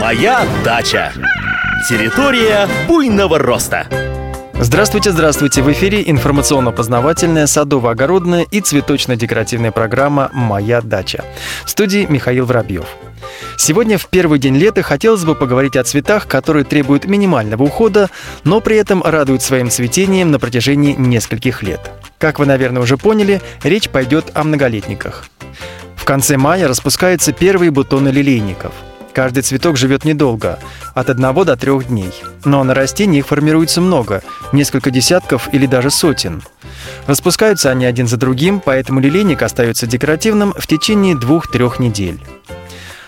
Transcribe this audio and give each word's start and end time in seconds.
Моя 0.00 0.46
дача. 0.64 1.12
Территория 1.88 2.68
буйного 2.86 3.36
роста. 3.40 3.88
Здравствуйте, 4.54 5.10
здравствуйте! 5.10 5.60
В 5.60 5.72
эфире 5.72 6.04
информационно-познавательная, 6.06 7.48
садово-огородная 7.48 8.46
и 8.48 8.60
цветочно-декоративная 8.60 9.72
программа 9.72 10.30
«Моя 10.32 10.82
дача». 10.82 11.24
В 11.64 11.70
студии 11.70 12.06
Михаил 12.08 12.46
Воробьев. 12.46 12.86
Сегодня 13.56 13.98
в 13.98 14.06
первый 14.06 14.38
день 14.38 14.56
лета 14.56 14.82
хотелось 14.82 15.24
бы 15.24 15.34
поговорить 15.34 15.74
о 15.74 15.82
цветах, 15.82 16.28
которые 16.28 16.64
требуют 16.64 17.04
минимального 17.04 17.64
ухода, 17.64 18.08
но 18.44 18.60
при 18.60 18.76
этом 18.76 19.02
радуют 19.02 19.42
своим 19.42 19.68
цветением 19.68 20.30
на 20.30 20.38
протяжении 20.38 20.94
нескольких 20.94 21.64
лет. 21.64 21.90
Как 22.18 22.38
вы, 22.38 22.46
наверное, 22.46 22.82
уже 22.82 22.96
поняли, 22.96 23.42
речь 23.64 23.88
пойдет 23.88 24.30
о 24.34 24.44
многолетниках. 24.44 25.24
В 25.96 26.04
конце 26.04 26.36
мая 26.36 26.68
распускаются 26.68 27.32
первые 27.32 27.72
бутоны 27.72 28.10
лилейников– 28.10 28.72
Каждый 29.18 29.42
цветок 29.42 29.76
живет 29.76 30.04
недолго, 30.04 30.60
от 30.94 31.10
одного 31.10 31.42
до 31.42 31.56
трех 31.56 31.88
дней. 31.88 32.12
Но 32.44 32.62
на 32.62 32.72
растении 32.72 33.18
их 33.18 33.26
формируется 33.26 33.80
много, 33.80 34.22
несколько 34.52 34.92
десятков 34.92 35.52
или 35.52 35.66
даже 35.66 35.90
сотен. 35.90 36.44
Распускаются 37.08 37.68
они 37.68 37.84
один 37.84 38.06
за 38.06 38.16
другим, 38.16 38.60
поэтому 38.64 39.00
лилейник 39.00 39.42
остается 39.42 39.88
декоративным 39.88 40.54
в 40.56 40.64
течение 40.68 41.16
двух-трех 41.16 41.80
недель. 41.80 42.20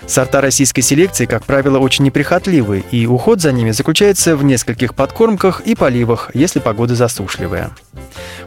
Сорта 0.05 0.41
российской 0.41 0.83
селекции, 0.83 1.27
как 1.27 1.45
правило, 1.45 1.79
очень 1.79 2.07
неприхотливы, 2.07 2.83
и 2.91 3.07
уход 3.07 3.41
за 3.41 3.53
ними 3.53 3.71
заключается 3.71 4.35
в 4.35 4.43
нескольких 4.43 4.97
подкормках 4.97 5.61
и 5.61 5.77
поливах, 5.77 6.33
если 6.35 6.59
погода 6.59 6.97
засушливая. 6.97 7.71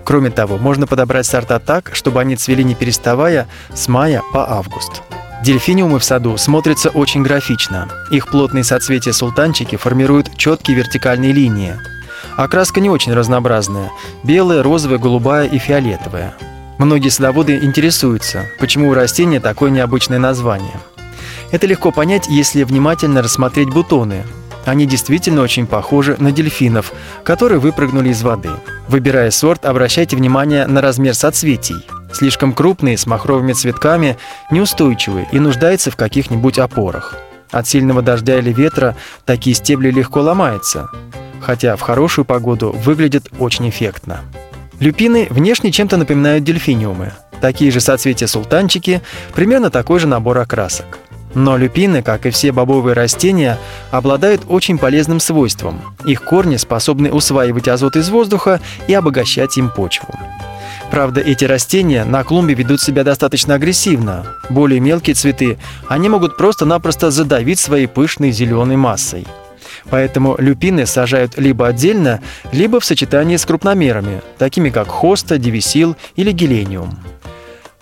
Кроме 0.04 0.32
того, 0.32 0.58
можно 0.58 0.86
подобрать 0.86 1.28
сорта 1.28 1.60
так, 1.60 1.92
чтобы 1.96 2.20
они 2.20 2.36
цвели 2.36 2.64
не 2.64 2.76
переставая 2.76 3.48
с 3.74 3.88
мая 3.88 4.22
по 4.34 4.52
август. 4.52 5.02
Дельфиниумы 5.44 6.00
в 6.00 6.06
саду 6.06 6.38
смотрятся 6.38 6.90
очень 6.90 7.22
графично. 7.22 7.90
Их 8.10 8.30
плотные 8.30 8.64
соцветия-султанчики 8.64 9.76
формируют 9.76 10.38
четкие 10.38 10.78
вертикальные 10.78 11.34
линии. 11.34 11.76
Окраска 12.38 12.80
не 12.80 12.90
очень 12.90 13.14
разнообразная– 13.14 13.92
белая, 14.24 14.64
розовая, 14.64 15.00
голубая 15.00 15.46
и 15.46 15.58
фиолетовая. 15.58 16.34
Многие 16.78 17.10
садоводы 17.10 17.58
интересуются, 17.58 18.46
почему 18.58 18.90
у 18.90 18.94
растения 18.94 19.42
такое 19.42 19.70
необычное 19.70 20.18
название. 20.18 20.80
Это 21.52 21.68
легко 21.68 21.92
понять, 21.92 22.28
если 22.30 22.64
внимательно 22.64 23.22
рассмотреть 23.22 23.70
бутоны. 23.70 24.24
Они 24.64 24.86
действительно 24.86 25.42
очень 25.42 25.68
похожи 25.68 26.16
на 26.20 26.32
дельфинов, 26.32 26.94
которые 27.26 27.60
выпрыгнули 27.60 28.12
из 28.12 28.24
воды. 28.24 28.52
Выбирая 28.88 29.30
сорт, 29.30 29.66
обращайте 29.66 30.16
внимание 30.16 30.68
на 30.68 30.80
размер 30.80 31.14
соцветий– 31.16 31.86
Слишком 32.14 32.54
крупные, 32.54 32.98
с 32.98 33.08
махровыми 33.08 33.54
цветками, 33.54 34.18
неустойчивые 34.52 35.28
и 35.32 35.40
нуждаются 35.40 35.90
в 35.92 35.96
каких-нибудь 35.96 36.60
опорах. 36.60 37.18
От 37.52 37.68
сильного 37.68 38.02
дождя 38.02 38.38
или 38.40 38.54
ветра 38.54 38.96
такие 39.26 39.56
стебли 39.56 39.90
легко 39.90 40.22
ломаются, 40.22 40.90
хотя 41.42 41.76
в 41.76 41.82
хорошую 41.82 42.26
погоду 42.26 42.72
выглядят 42.72 43.28
очень 43.40 43.70
эффектно. 43.70 44.22
Люпины 44.80 45.28
внешне 45.30 45.72
чем-то 45.72 45.98
напоминают 45.98 46.44
дельфиниумы. 46.44 47.14
Такие 47.42 47.72
же 47.72 47.80
соцветия-султанчики, 47.80 49.02
примерно 49.34 49.70
такой 49.70 50.00
же 50.00 50.08
набор 50.08 50.38
окрасок. 50.38 51.00
Но 51.36 51.58
люпины, 51.58 52.04
как 52.04 52.26
и 52.26 52.30
все 52.30 52.52
бобовые 52.52 52.94
растения, 52.94 53.58
обладают 53.92 54.44
очень 54.48 54.78
полезным 54.78 55.20
свойством. 55.20 55.82
Их 56.06 56.24
корни 56.24 56.58
способны 56.58 57.12
усваивать 57.12 57.68
азот 57.68 57.96
из 57.96 58.10
воздуха 58.10 58.62
и 58.88 58.94
обогащать 58.94 59.58
им 59.58 59.70
почву. 59.70 60.14
Правда, 60.94 61.22
эти 61.22 61.44
растения 61.46 62.06
на 62.06 62.24
клумбе 62.24 62.54
ведут 62.54 62.80
себя 62.80 63.04
достаточно 63.04 63.56
агрессивно. 63.56 64.28
Более 64.52 64.80
мелкие 64.80 65.16
цветы 65.16 65.58
они 65.88 66.08
могут 66.08 66.38
просто-напросто 66.38 67.10
задавить 67.10 67.58
своей 67.58 67.88
пышной 67.88 68.30
зеленой 68.30 68.76
массой. 68.76 69.26
Поэтому 69.90 70.36
люпины 70.38 70.86
сажают 70.86 71.36
либо 71.40 71.68
отдельно, 71.68 72.22
либо 72.52 72.80
в 72.80 72.86
сочетании 72.86 73.38
с 73.38 73.46
крупномерами, 73.48 74.22
такими 74.38 74.70
как 74.70 74.88
хоста, 74.88 75.40
дивисил 75.40 75.96
или 76.16 76.32
гелениум. 76.32 76.96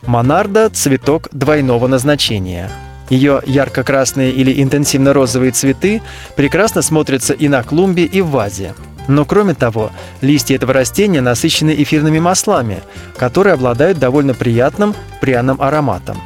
Монарда– 0.03 0.69
цветок 0.73 1.27
двойного 1.33 1.87
назначения. 1.87 2.71
Ее 3.09 3.41
ярко-красные 3.45 4.31
или 4.31 4.63
интенсивно-розовые 4.63 5.51
цветы 5.51 6.01
прекрасно 6.37 6.81
смотрятся 6.81 7.33
и 7.33 7.49
на 7.49 7.61
клумбе, 7.61 8.05
и 8.05 8.21
в 8.21 8.29
вазе– 8.29 8.73
но 9.07 9.25
кроме 9.25 9.53
того, 9.53 9.91
листья 10.21 10.55
этого 10.55 10.73
растения 10.73 11.21
насыщены 11.21 11.73
эфирными 11.77 12.19
маслами, 12.19 12.81
которые 13.17 13.53
обладают 13.53 13.99
довольно 13.99 14.33
приятным 14.33 14.95
пряным 15.19 15.61
ароматом. 15.61 16.17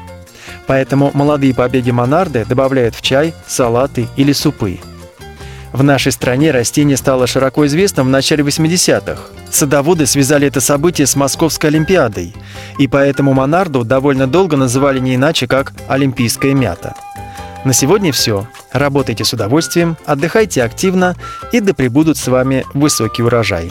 Поэтому 0.67 1.11
молодые 1.13 1.53
побеги 1.53 1.91
монарды 1.91 2.45
добавляют 2.45 2.95
в 2.95 3.01
чай, 3.01 3.33
салаты 3.47 4.07
или 4.15 4.33
супы. 4.33 4.79
В 5.75 5.83
нашей 5.83 6.13
стране 6.13 6.51
растение 6.51 6.95
стало 6.95 7.27
широко 7.27 7.65
известным 7.65 8.07
в 8.07 8.09
начале 8.09 8.43
80-х. 8.43 9.21
Садоводы 9.51 10.05
связали 10.05 10.47
это 10.47 10.61
событие 10.61 11.05
с 11.05 11.17
Московской 11.17 11.69
Олимпиадой, 11.69 12.33
и 12.79 12.87
поэтому 12.87 13.33
монарду 13.33 13.83
довольно 13.83 14.25
долго 14.25 14.55
называли 14.55 14.99
не 14.99 15.15
иначе, 15.15 15.47
как 15.47 15.73
«олимпийская 15.89 16.53
мята». 16.53 16.95
На 17.65 17.73
сегодня 17.73 18.13
все. 18.13 18.47
Работайте 18.71 19.25
с 19.25 19.33
удовольствием, 19.33 19.97
отдыхайте 20.05 20.63
активно 20.63 21.15
и 21.51 21.59
да 21.59 21.73
пребудут 21.73 22.15
с 22.15 22.27
вами 22.27 22.63
высокий 22.75 23.23
урожай. 23.23 23.69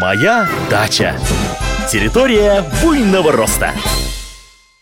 Моя 0.00 0.48
дача. 0.68 1.14
Территория 1.88 2.64
буйного 2.82 3.30
роста. 3.30 3.70